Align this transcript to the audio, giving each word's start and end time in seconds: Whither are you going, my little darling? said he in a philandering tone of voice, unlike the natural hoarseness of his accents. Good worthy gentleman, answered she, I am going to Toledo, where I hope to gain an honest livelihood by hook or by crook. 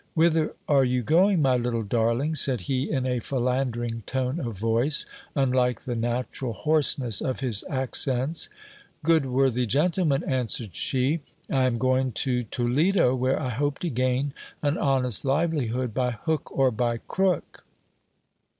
Whither 0.15 0.55
are 0.67 0.83
you 0.83 1.03
going, 1.03 1.43
my 1.43 1.55
little 1.57 1.83
darling? 1.83 2.33
said 2.33 2.61
he 2.61 2.89
in 2.89 3.05
a 3.05 3.19
philandering 3.19 4.01
tone 4.07 4.39
of 4.39 4.57
voice, 4.57 5.05
unlike 5.35 5.81
the 5.81 5.95
natural 5.95 6.53
hoarseness 6.53 7.21
of 7.21 7.41
his 7.41 7.63
accents. 7.69 8.49
Good 9.03 9.27
worthy 9.27 9.67
gentleman, 9.67 10.23
answered 10.23 10.73
she, 10.73 11.19
I 11.53 11.65
am 11.65 11.77
going 11.77 12.13
to 12.13 12.41
Toledo, 12.41 13.13
where 13.13 13.39
I 13.39 13.49
hope 13.49 13.77
to 13.85 13.91
gain 13.91 14.33
an 14.63 14.75
honest 14.79 15.23
livelihood 15.23 15.93
by 15.93 16.09
hook 16.23 16.51
or 16.51 16.71
by 16.71 16.97
crook. 17.07 17.63